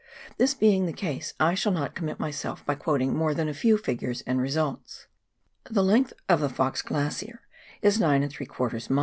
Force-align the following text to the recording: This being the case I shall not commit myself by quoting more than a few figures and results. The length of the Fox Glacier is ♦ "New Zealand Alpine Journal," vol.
This 0.39 0.55
being 0.55 0.87
the 0.87 0.93
case 0.93 1.35
I 1.39 1.53
shall 1.53 1.71
not 1.71 1.93
commit 1.93 2.19
myself 2.19 2.65
by 2.65 2.73
quoting 2.73 3.15
more 3.15 3.35
than 3.35 3.47
a 3.47 3.53
few 3.53 3.77
figures 3.77 4.21
and 4.25 4.41
results. 4.41 5.05
The 5.69 5.83
length 5.83 6.13
of 6.27 6.39
the 6.39 6.49
Fox 6.49 6.81
Glacier 6.81 7.41
is 7.83 7.97
♦ 7.97 7.99
"New 7.99 8.07
Zealand 8.07 8.23
Alpine 8.23 8.47
Journal," 8.47 8.79
vol. 8.95 8.99